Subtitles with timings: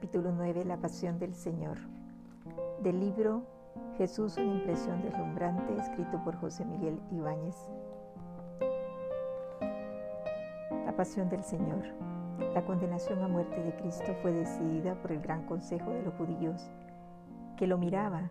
[0.00, 1.76] Capítulo 9 La Pasión del Señor.
[2.82, 3.42] Del libro
[3.98, 7.54] Jesús, una impresión deslumbrante, escrito por José Miguel Ibáñez.
[10.86, 11.84] La Pasión del Señor.
[12.54, 16.70] La condenación a muerte de Cristo fue decidida por el Gran Consejo de los Judíos,
[17.58, 18.30] que lo miraba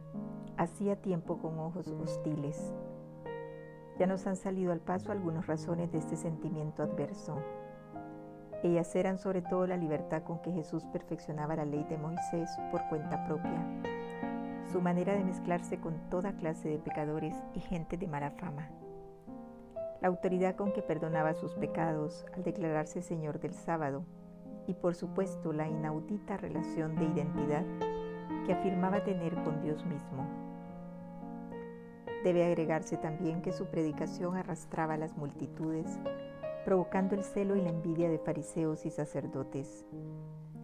[0.58, 2.74] hacía tiempo con ojos hostiles.
[4.00, 7.38] Ya nos han salido al paso algunas razones de este sentimiento adverso.
[8.62, 12.88] Ellas eran sobre todo la libertad con que Jesús perfeccionaba la ley de Moisés por
[12.90, 13.66] cuenta propia,
[14.70, 18.70] su manera de mezclarse con toda clase de pecadores y gente de mala fama,
[20.02, 24.04] la autoridad con que perdonaba sus pecados al declararse Señor del sábado.
[24.68, 27.66] Y por supuesto la inaudita relación de identidad
[28.46, 30.28] que afirmaba tener con Dios mismo.
[32.24, 36.00] Debe agregarse también que su predicación arrastraba a las multitudes
[36.70, 39.88] provocando el celo y la envidia de fariseos y sacerdotes.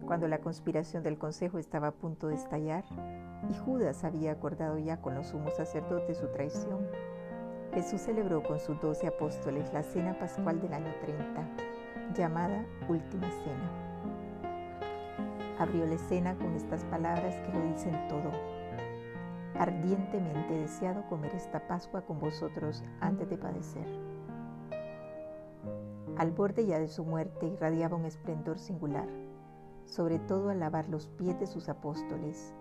[0.06, 2.84] Cuando la conspiración del consejo estaba a punto de estallar
[3.50, 6.86] y Judas había acordado ya con los sumos sacerdotes su traición,
[7.74, 11.42] Jesús celebró con sus doce apóstoles la cena pascual del año 30,
[12.14, 13.68] llamada Última Cena.
[15.58, 18.30] Abrió la escena con estas palabras que lo dicen todo.
[19.58, 24.05] Ardientemente deseado comer esta Pascua con vosotros antes de padecer.
[26.18, 29.08] Al borde ya de su muerte irradiaba un esplendor singular,
[29.84, 32.54] sobre todo al lavar los pies de sus apóstoles,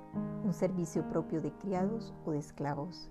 [0.43, 3.09] un servicio propio de criados o de esclavos,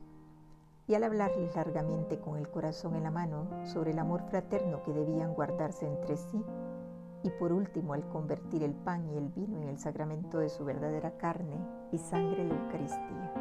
[0.86, 4.92] y al hablarles largamente con el corazón en la mano sobre el amor fraterno que
[4.92, 6.44] debían guardarse entre sí,
[7.22, 10.62] y por último al convertir el pan y el vino en el sacramento de su
[10.66, 11.56] verdadera carne
[11.90, 13.32] y sangre en la Eucaristía.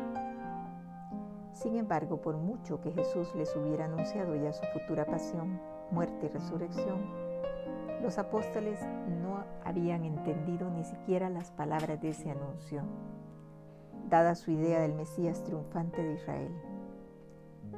[1.51, 5.59] Sin embargo, por mucho que Jesús les hubiera anunciado ya su futura pasión,
[5.93, 6.99] muerte y resurrección,
[8.01, 8.79] los apóstoles
[9.21, 12.81] no habían entendido ni siquiera las palabras de ese anuncio,
[14.09, 16.51] dada su idea del Mesías triunfante de Israel.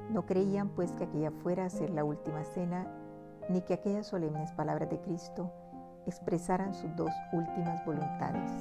[0.10, 2.88] No creían pues que aquella fuera a ser la última cena,
[3.50, 5.52] ni que aquellas solemnes palabras de Cristo
[6.08, 8.52] expresaran sus dos últimas voluntades.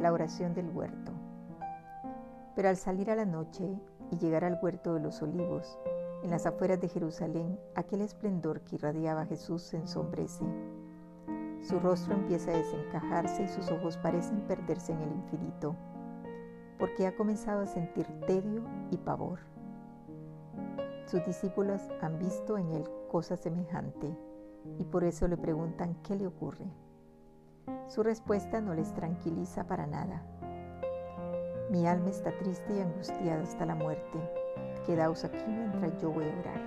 [0.00, 1.12] La oración del huerto.
[2.54, 3.78] Pero al salir a la noche
[4.10, 5.78] y llegar al huerto de los olivos,
[6.22, 10.44] en las afueras de Jerusalén, aquel esplendor que irradiaba a Jesús se ensombrece.
[11.60, 15.76] Su rostro empieza a desencajarse y sus ojos parecen perderse en el infinito,
[16.78, 19.40] porque ha comenzado a sentir tedio y pavor.
[21.06, 24.16] Sus discípulos han visto en él cosa semejante
[24.78, 26.66] y por eso le preguntan qué le ocurre.
[27.86, 30.22] Su respuesta no les tranquiliza para nada.
[31.70, 34.37] Mi alma está triste y angustiada hasta la muerte
[34.88, 36.60] Quedaos aquí mientras yo voy a orar.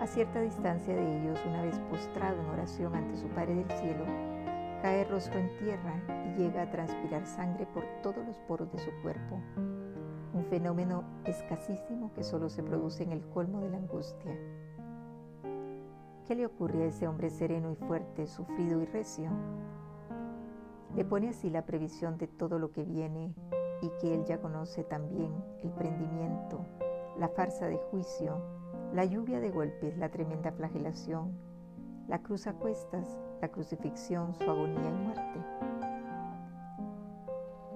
[0.00, 4.04] A cierta distancia de ellos, una vez postrado en oración ante su Padre del cielo,
[4.82, 8.90] cae rostro en tierra y llega a transpirar sangre por todos los poros de su
[9.02, 9.40] cuerpo,
[10.32, 14.32] un fenómeno escasísimo que solo se produce en el colmo de la angustia.
[16.28, 19.28] ¿Qué le ocurre a ese hombre sereno y fuerte, sufrido y recio?
[20.94, 23.34] Le pone así la previsión de todo lo que viene
[23.82, 25.32] y que él ya conoce también
[25.62, 26.64] el prendimiento,
[27.18, 28.38] la farsa de juicio,
[28.92, 31.32] la lluvia de golpes, la tremenda flagelación,
[32.08, 35.40] la cruz a cuestas, la crucifixión, su agonía y muerte.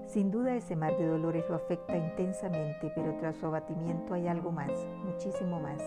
[0.06, 4.50] Sin duda ese mar de dolores lo afecta intensamente, pero tras su abatimiento hay algo
[4.50, 4.72] más,
[5.04, 5.80] muchísimo más.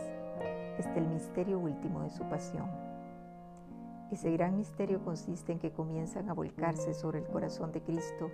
[0.78, 2.70] Este el misterio último de su pasión.
[4.12, 8.30] Ese gran misterio consiste en que comienzan a volcarse sobre el corazón de Cristo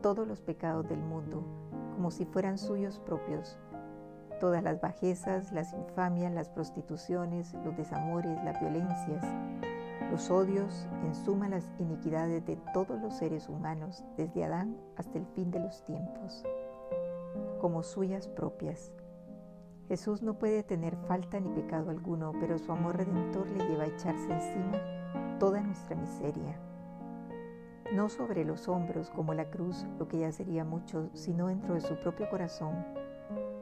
[0.00, 1.42] todos los pecados del mundo,
[1.94, 3.58] como si fueran suyos propios,
[4.40, 9.24] todas las bajezas, las infamias, las prostituciones, los desamores, las violencias,
[10.10, 15.26] los odios, en suma las iniquidades de todos los seres humanos, desde Adán hasta el
[15.26, 16.44] fin de los tiempos,
[17.60, 18.92] como suyas propias.
[19.88, 23.88] Jesús no puede tener falta ni pecado alguno, pero su amor redentor le lleva a
[23.88, 26.58] echarse encima toda nuestra miseria
[27.92, 31.80] no sobre los hombros como la cruz, lo que ya sería mucho, sino dentro de
[31.80, 32.84] su propio corazón,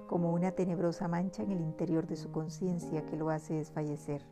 [0.06, 4.22] como una tenebrosa mancha en el interior de su conciencia que lo hace desfallecer.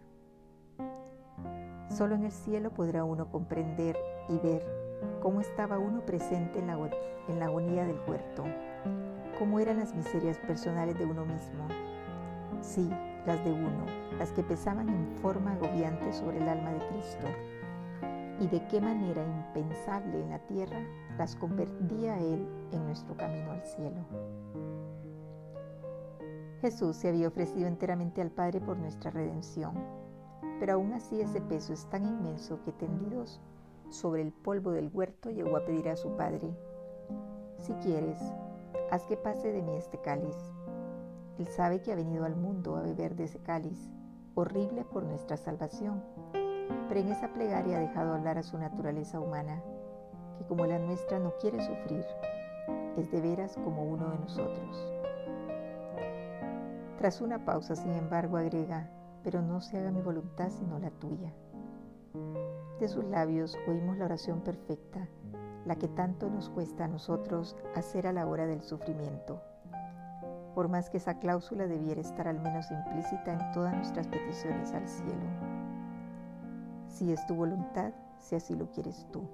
[1.88, 3.96] Solo en el cielo podrá uno comprender
[4.28, 4.66] y ver
[5.22, 6.74] cómo estaba uno presente en la,
[7.28, 8.44] en la agonía del huerto,
[9.38, 11.68] cómo eran las miserias personales de uno mismo.
[12.60, 12.90] Sí,
[13.26, 13.86] las de uno,
[14.18, 17.26] las que pesaban en forma agobiante sobre el alma de Cristo
[18.40, 20.80] y de qué manera impensable en la tierra
[21.18, 24.04] las convertía Él en nuestro camino al cielo.
[26.60, 29.74] Jesús se había ofrecido enteramente al Padre por nuestra redención,
[30.58, 33.40] pero aún así ese peso es tan inmenso que tendidos
[33.90, 36.56] sobre el polvo del huerto, llegó a pedir a su padre,
[37.60, 38.18] si quieres,
[38.90, 40.36] haz que pase de mí este cáliz.
[41.38, 43.90] Él sabe que ha venido al mundo a beber de ese cáliz,
[44.34, 46.02] horrible por nuestra salvación,
[46.88, 49.62] pero en esa plegaria ha dejado hablar a su naturaleza humana,
[50.38, 52.04] que como la nuestra no quiere sufrir,
[52.96, 54.92] es de veras como uno de nosotros.
[56.98, 58.88] Tras una pausa, sin embargo, agrega,
[59.22, 61.32] pero no se haga mi voluntad sino la tuya.
[62.80, 65.08] De sus labios oímos la oración perfecta,
[65.64, 69.42] la que tanto nos cuesta a nosotros hacer a la hora del sufrimiento.
[70.54, 74.88] Por más que esa cláusula debiera estar al menos implícita en todas nuestras peticiones al
[74.88, 75.45] cielo.
[76.96, 79.28] Si es tu voluntad, si así lo quieres tú.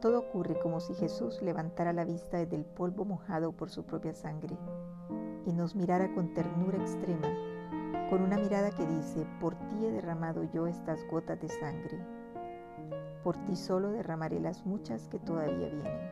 [0.00, 4.12] Todo ocurre como si Jesús levantara la vista desde el polvo mojado por su propia
[4.12, 4.58] sangre
[5.46, 7.28] y nos mirara con ternura extrema,
[8.10, 12.04] con una mirada que dice, por ti he derramado yo estas gotas de sangre,
[13.22, 16.10] por ti solo derramaré las muchas que todavía vienen,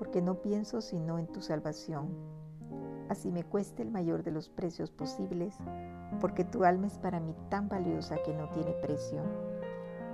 [0.00, 2.08] porque no pienso sino en tu salvación,
[3.08, 5.56] así me cueste el mayor de los precios posibles,
[6.20, 9.22] porque tu alma es para mí tan valiosa que no tiene precio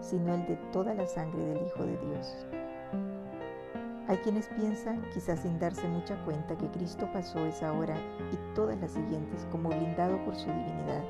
[0.01, 2.47] sino el de toda la sangre del Hijo de Dios.
[4.09, 7.97] Hay quienes piensan, quizás sin darse mucha cuenta, que Cristo pasó esa hora
[8.33, 11.05] y todas las siguientes como blindado por su divinidad,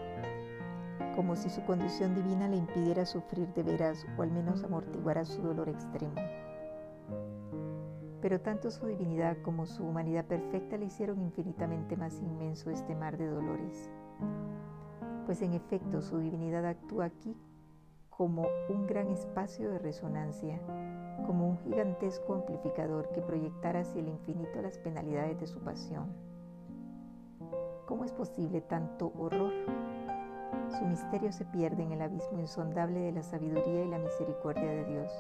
[1.17, 5.41] como si su condición divina le impidiera sufrir de veras o al menos amortiguara su
[5.41, 6.15] dolor extremo.
[8.21, 13.17] Pero tanto su divinidad como su humanidad perfecta le hicieron infinitamente más inmenso este mar
[13.17, 13.91] de dolores.
[15.31, 17.37] Pues en efecto su divinidad actúa aquí
[18.09, 20.61] como un gran espacio de resonancia,
[21.25, 26.13] como un gigantesco amplificador que proyectara hacia el infinito las penalidades de su pasión.
[27.87, 29.53] ¿Cómo es posible tanto horror?
[30.77, 34.85] Su misterio se pierde en el abismo insondable de la sabiduría y la misericordia de
[34.85, 35.13] Dios.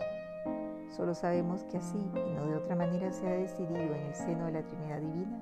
[0.89, 4.47] Solo sabemos que así y no de otra manera se ha decidido en el seno
[4.47, 5.39] de la Trinidad Divina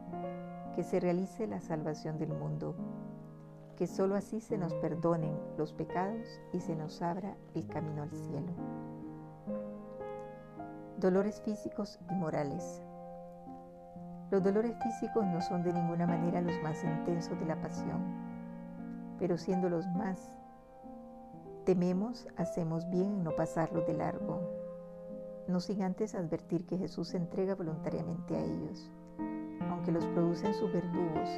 [0.76, 2.76] que se realice la salvación del mundo
[3.78, 8.10] que sólo así se nos perdonen los pecados y se nos abra el camino al
[8.10, 8.52] cielo.
[10.98, 12.82] Dolores físicos y morales.
[14.32, 18.02] Los dolores físicos no son de ninguna manera los más intensos de la pasión,
[19.20, 20.28] pero siendo los más
[21.64, 24.40] tememos, hacemos bien en no pasarlos de largo,
[25.46, 28.90] no sin antes advertir que Jesús se entrega voluntariamente a ellos,
[29.70, 31.28] aunque los producen sus verdugos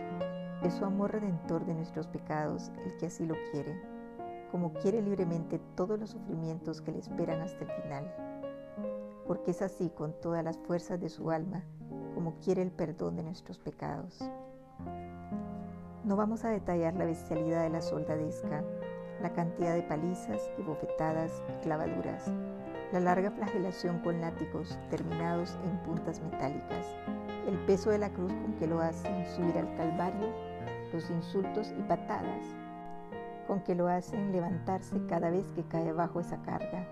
[0.63, 3.81] es su amor redentor de nuestros pecados el que así lo quiere,
[4.51, 8.15] como quiere libremente todos los sufrimientos que le esperan hasta el final,
[9.27, 11.65] porque es así con todas las fuerzas de su alma
[12.15, 14.19] como quiere el perdón de nuestros pecados.
[16.05, 18.65] No vamos a detallar la bestialidad de la soldadesca,
[19.23, 22.31] la cantidad de palizas y bofetadas y clavaduras,
[22.93, 26.87] la larga flagelación con látigos terminados en puntas metálicas,
[27.47, 30.50] el peso de la cruz con que lo hacen subir al Calvario
[30.93, 32.45] los insultos y patadas
[33.47, 36.87] con que lo hacen levantarse cada vez que cae bajo esa carga,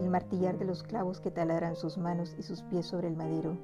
[0.00, 3.56] el martillar de los clavos que taladran sus manos y sus pies sobre el madero,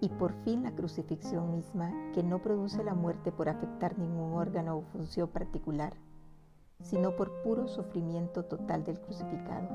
[0.00, 4.76] y por fin la crucifixión misma que no produce la muerte por afectar ningún órgano
[4.76, 5.94] o función particular,
[6.80, 9.68] sino por puro sufrimiento total del crucificado.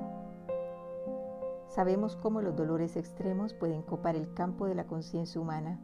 [1.68, 5.82] Sabemos cómo los dolores extremos pueden copar el campo de la conciencia humana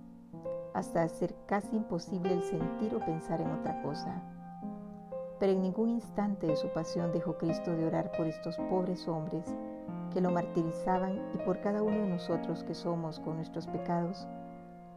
[0.79, 4.23] hasta hacer casi imposible el sentir o pensar en otra cosa.
[5.39, 9.45] Pero en ningún instante de su pasión dejó Cristo de orar por estos pobres hombres
[10.13, 14.27] que lo martirizaban y por cada uno de nosotros que somos con nuestros pecados,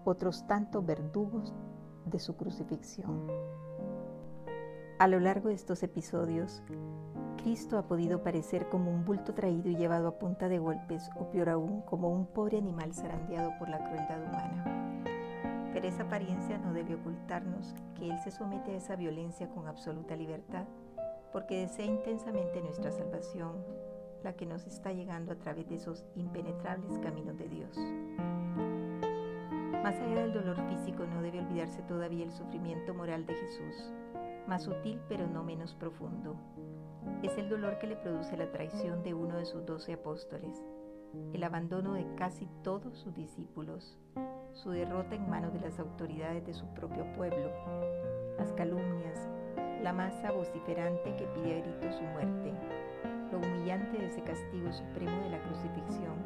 [0.04, 1.52] otros tantos verdugos
[2.06, 3.26] de su crucifixión.
[4.98, 6.62] A lo largo de estos episodios,
[7.42, 11.28] Cristo ha podido parecer como un bulto traído y llevado a punta de golpes, o
[11.30, 14.91] peor aún, como un pobre animal zarandeado por la crueldad humana.
[15.72, 20.16] Pero esa apariencia no debe ocultarnos que Él se somete a esa violencia con absoluta
[20.16, 20.66] libertad,
[21.32, 23.64] porque desea intensamente nuestra salvación,
[24.22, 27.76] la que nos está llegando a través de esos impenetrables caminos de Dios.
[29.82, 33.92] Más allá del dolor físico no debe olvidarse todavía el sufrimiento moral de Jesús,
[34.46, 36.36] más sutil pero no menos profundo.
[37.22, 40.62] Es el dolor que le produce la traición de uno de sus doce apóstoles,
[41.32, 43.98] el abandono de casi todos sus discípulos,
[44.52, 47.50] su derrota en manos de las autoridades de su propio pueblo,
[48.38, 49.28] las calumnias,
[49.82, 52.52] la masa vociferante que pide a gritos su muerte,
[53.30, 56.16] lo humillante de ese castigo supremo de la crucifixión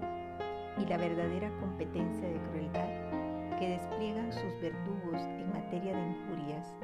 [0.78, 3.16] y la verdadera competencia de crueldad
[3.59, 6.75] que despliegan sus verdugos en materia de injurias,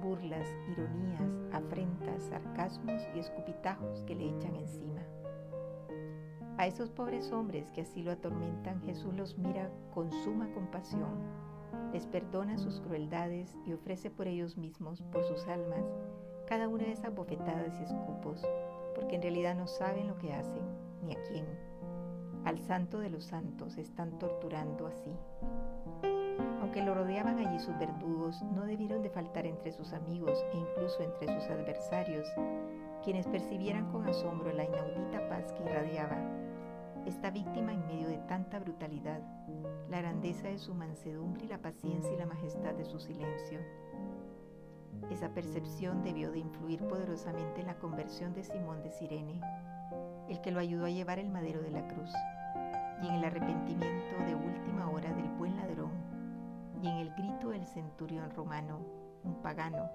[0.00, 1.22] burlas, ironías,
[1.52, 5.00] afrentas, sarcasmos y escupitajos que le echan encima.
[6.56, 11.18] A esos pobres hombres que así lo atormentan, Jesús los mira con suma compasión,
[11.92, 15.84] les perdona sus crueldades y ofrece por ellos mismos, por sus almas,
[16.46, 18.46] cada una de esas bofetadas y escupos,
[18.94, 20.62] porque en realidad no saben lo que hacen
[21.04, 21.44] ni a quién.
[22.44, 25.10] Al santo de los santos están torturando así.
[26.60, 31.02] Aunque lo rodeaban allí sus verdugos, no debieron de faltar entre sus amigos e incluso
[31.02, 32.28] entre sus adversarios,
[33.02, 36.43] quienes percibieran con asombro la inaudita paz que irradiaba
[37.06, 39.20] esta víctima en medio de tanta brutalidad,
[39.90, 43.60] la grandeza de su mansedumbre y la paciencia y la majestad de su silencio.
[45.10, 49.40] Esa percepción debió de influir poderosamente en la conversión de Simón de Sirene,
[50.28, 52.10] el que lo ayudó a llevar el madero de la cruz,
[53.02, 55.92] y en el arrepentimiento de última hora del buen ladrón,
[56.82, 58.78] y en el grito del centurión romano,
[59.24, 59.90] un pagano,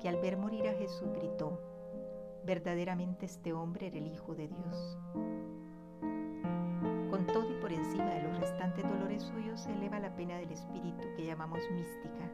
[0.00, 1.60] que al ver morir a Jesús gritó,
[2.44, 4.98] verdaderamente este hombre era el Hijo de Dios.
[8.02, 12.28] De los restantes dolores suyos se eleva la pena del Espíritu que llamamos mística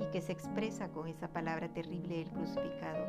[0.00, 3.06] y que se expresa con esa palabra terrible del crucificado.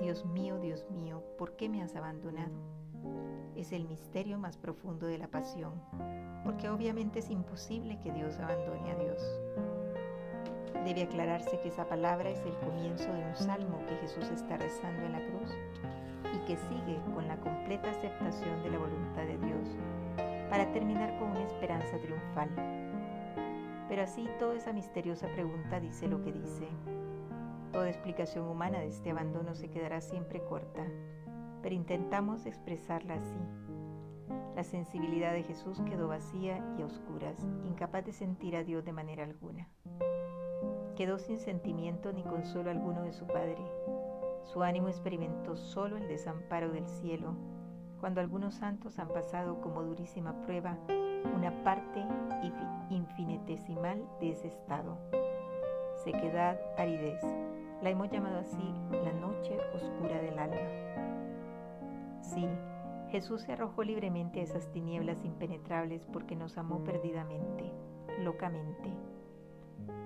[0.00, 2.54] Dios mío, Dios mío, ¿por qué me has abandonado?
[3.56, 5.74] Es el misterio más profundo de la pasión,
[6.44, 9.22] porque obviamente es imposible que Dios abandone a Dios.
[10.84, 15.02] Debe aclararse que esa palabra es el comienzo de un salmo que Jesús está rezando
[15.04, 15.50] en la cruz
[16.32, 19.76] y que sigue con la completa aceptación de la voluntad de Dios
[20.48, 22.48] para terminar con una esperanza triunfal.
[23.88, 26.68] Pero así toda esa misteriosa pregunta dice lo que dice.
[27.72, 30.84] Toda explicación humana de este abandono se quedará siempre corta,
[31.62, 33.38] pero intentamos expresarla así.
[34.54, 38.92] La sensibilidad de Jesús quedó vacía y a oscuras, incapaz de sentir a Dios de
[38.92, 39.68] manera alguna.
[40.96, 43.58] Quedó sin sentimiento ni consuelo alguno de su Padre.
[44.44, 47.36] Su ánimo experimentó solo el desamparo del cielo
[48.00, 50.76] cuando algunos santos han pasado como durísima prueba
[51.34, 52.04] una parte
[52.90, 54.96] infinitesimal de ese estado.
[56.04, 57.22] Sequedad, aridez.
[57.82, 60.56] La hemos llamado así la noche oscura del alma.
[62.20, 62.46] Sí,
[63.10, 67.72] Jesús se arrojó libremente a esas tinieblas impenetrables porque nos amó perdidamente,
[68.20, 68.90] locamente.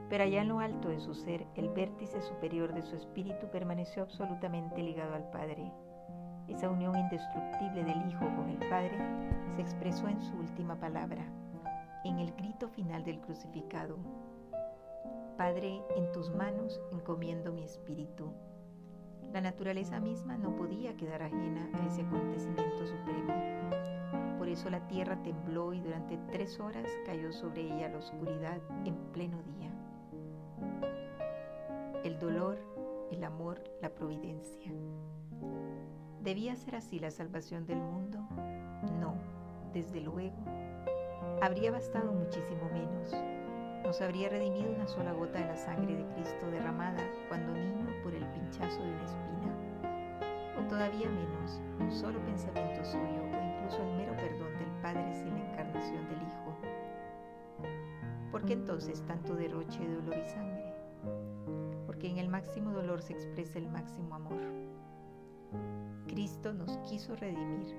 [0.09, 4.03] Pero allá en lo alto de su ser, el vértice superior de su espíritu permaneció
[4.03, 5.71] absolutamente ligado al Padre
[6.51, 8.99] esa unión indestructible del Hijo con el Padre
[9.55, 11.25] se expresó en su última palabra,
[12.05, 13.97] en el grito final del crucificado.
[15.37, 18.33] Padre, en tus manos encomiendo mi espíritu.
[19.33, 23.33] La naturaleza misma no podía quedar ajena a ese acontecimiento supremo.
[24.39, 28.97] Por eso la tierra tembló y durante tres horas cayó sobre ella la oscuridad en
[29.13, 29.71] pleno día.
[32.03, 32.59] El dolor,
[33.13, 34.73] el amor, la providencia.
[36.23, 38.19] ¿Debía ser así la salvación del mundo?
[39.01, 39.15] No,
[39.73, 40.37] desde luego.
[41.41, 43.15] Habría bastado muchísimo menos.
[43.83, 48.15] Nos habría redimido una sola gota de la sangre de Cristo derramada cuando niño por
[48.15, 49.57] el pinchazo de una espina.
[50.59, 55.31] O todavía menos, un solo pensamiento suyo o incluso el mero perdón del Padre sin
[55.31, 56.55] la encarnación del Hijo.
[58.31, 60.75] ¿Por qué entonces tanto derroche de dolor y sangre?
[61.87, 64.60] Porque en el máximo dolor se expresa el máximo amor.
[66.21, 67.75] Cristo nos quiso redimir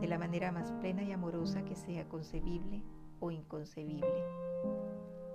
[0.00, 2.82] de la manera más plena y amorosa que sea concebible
[3.20, 4.24] o inconcebible.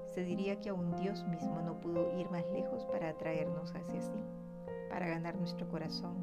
[0.08, 4.26] Se diría que aún Dios mismo no pudo ir más lejos para atraernos hacia sí,
[4.90, 6.16] para ganar nuestro corazón,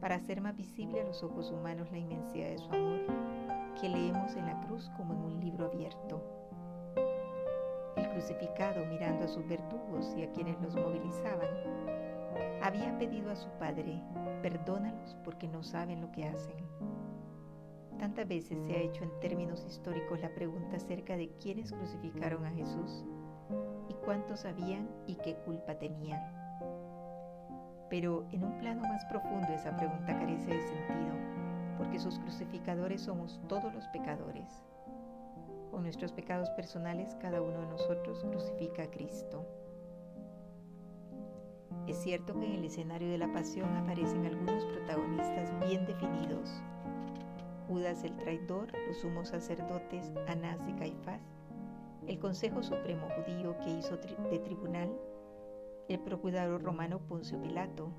[0.00, 3.00] para hacer más visible a los ojos humanos la inmensidad de su amor,
[3.80, 6.22] que leemos en la cruz como en un libro abierto.
[7.96, 11.48] El crucificado mirando a sus verdugos y a quienes los movilizaban,
[12.62, 14.00] había pedido a su Padre,
[14.36, 16.56] perdónalos porque no saben lo que hacen.
[17.98, 22.50] Tantas veces se ha hecho en términos históricos la pregunta acerca de quiénes crucificaron a
[22.50, 23.04] Jesús
[23.88, 26.20] y cuántos sabían y qué culpa tenían.
[27.88, 31.14] Pero en un plano más profundo esa pregunta carece de sentido,
[31.78, 34.64] porque sus crucificadores somos todos los pecadores.
[35.70, 39.46] Con nuestros pecados personales cada uno de nosotros crucifica a Cristo.
[41.86, 46.50] Es cierto que en el escenario de la pasión aparecen algunos protagonistas bien definidos.
[47.68, 51.20] Judas el traidor, los sumos sacerdotes Anás y Caifás,
[52.08, 54.90] el Consejo Supremo Judío que hizo de tribunal,
[55.88, 57.92] el procurador romano Poncio Pilato,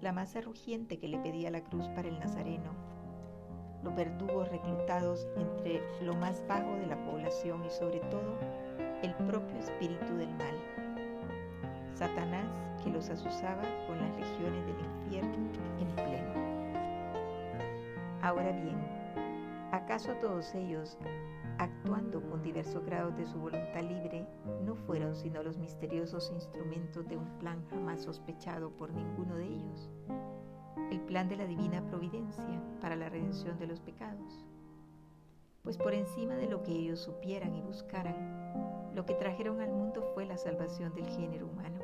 [0.00, 2.72] la masa rugiente que le pedía la cruz para el Nazareno,
[3.84, 8.36] los verdugos reclutados entre lo más bajo de la población y sobre todo
[9.02, 10.77] el propio espíritu del mal.
[11.98, 12.46] Satanás
[12.82, 15.34] que los asusaba con las legiones del infierno
[15.80, 16.32] en pleno.
[18.22, 18.78] Ahora bien,
[19.70, 20.96] ¿Acaso todos ellos,
[21.58, 24.26] actuando con diversos grados de su voluntad libre,
[24.64, 29.90] no fueron sino los misteriosos instrumentos de un plan jamás sospechado por ninguno de ellos?
[30.90, 34.46] El plan de la divina providencia para la redención de los pecados.
[35.62, 40.02] Pues por encima de lo que ellos supieran y buscaran, lo que trajeron al mundo
[40.14, 41.77] fue la salvación del género humano.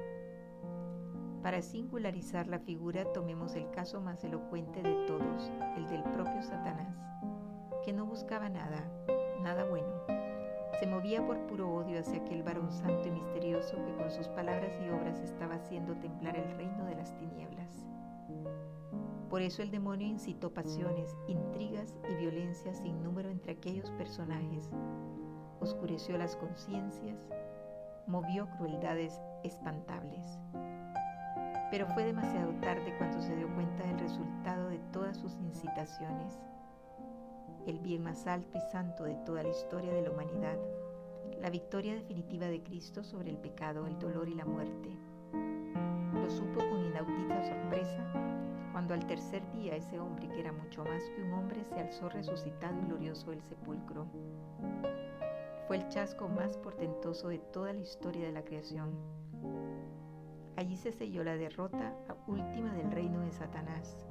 [1.45, 7.05] Para singularizar la figura tomemos el caso más elocuente de todos, el del propio Satanás
[7.85, 8.83] que no buscaba nada,
[9.43, 9.93] nada bueno.
[10.81, 14.73] Se movía por puro odio hacia aquel varón santo y misterioso que con sus palabras
[14.81, 17.85] y obras estaba haciendo temblar el reino de las tinieblas.
[19.29, 24.71] Por eso el demonio incitó pasiones, intrigas y violencias sin número entre aquellos personajes,
[25.61, 27.19] oscureció las conciencias,
[28.07, 30.39] movió crueldades espantables.
[31.75, 36.38] Pero fue demasiado tarde cuando se dio cuenta del resultado de todas sus incitaciones
[37.66, 40.57] el bien más alto y santo de toda la historia de la humanidad,
[41.40, 44.88] la victoria definitiva de Cristo sobre el pecado, el dolor y la muerte.
[46.12, 48.07] Lo supo con inaudita sorpresa
[48.71, 52.09] cuando al tercer día ese hombre, que era mucho más que un hombre, se alzó
[52.09, 54.07] resucitado y glorioso del sepulcro.
[55.66, 59.24] Fue el chasco más portentoso de toda la historia de la creación.
[60.56, 61.94] Allí se selló la derrota
[62.26, 64.04] última del reino de Satanás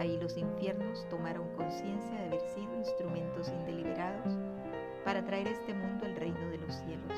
[0.00, 4.38] Ahí los infiernos tomaron conciencia de haber sido instrumentos indeliberados
[5.04, 7.12] para traer a este mundo el reino de los cielos.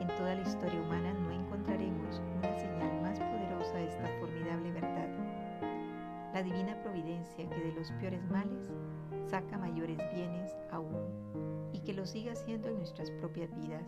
[0.00, 5.08] En toda la historia humana no encontraremos una señal más poderosa de esta formidable verdad.
[6.34, 8.70] La divina providencia que de los peores males
[9.24, 13.86] saca mayores bienes aún y que lo siga haciendo en nuestras propias vidas,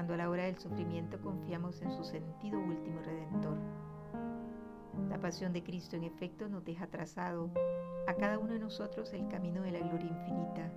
[0.00, 3.58] cuando a la hora del sufrimiento confiamos en su sentido último redentor.
[5.10, 7.50] La pasión de Cristo en efecto nos deja trazado
[8.06, 10.72] a cada uno de nosotros el camino de la gloria infinita,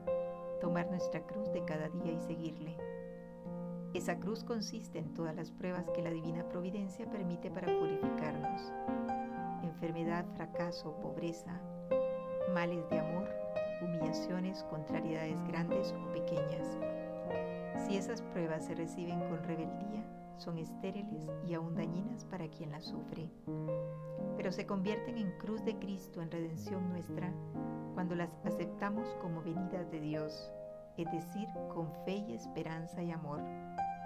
[0.60, 2.76] tomar nuestra cruz de cada día y seguirle.
[3.94, 8.74] Esa cruz consiste en todas las pruebas que la divina providencia permite para purificarnos.
[9.64, 11.62] Enfermedad, fracaso, pobreza,
[12.54, 13.30] males de amor,
[13.82, 16.78] humillaciones, contrariedades grandes o pequeñas.
[17.76, 20.04] Si esas pruebas se reciben con rebeldía,
[20.38, 23.30] son estériles y aún dañinas para quien las sufre,
[24.38, 27.32] pero se convierten en cruz de Cristo en redención nuestra
[27.94, 30.52] cuando las aceptamos como venidas de Dios,
[30.98, 33.40] es decir, con fe y esperanza y amor,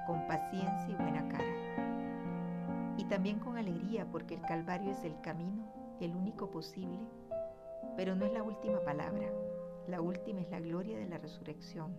[0.06, 2.96] con paciencia y buena cara.
[2.98, 5.66] Y también con alegría porque el Calvario es el camino,
[6.02, 7.00] el único posible,
[7.96, 9.28] pero no es la última palabra,
[9.88, 11.96] la última es la gloria de la resurrección,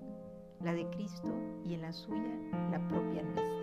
[0.62, 1.28] la de Cristo
[1.64, 2.34] y en la suya
[2.70, 3.57] la propia nuestra.